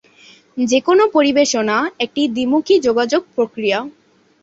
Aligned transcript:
যেকোন 0.63 0.99
পরিবেশনা 1.15 1.75
একটি 1.99 2.21
দ্বি-মুখী 2.27 2.75
যোগাযোগ 2.87 3.21
প্রক্রিয়া। 3.35 3.79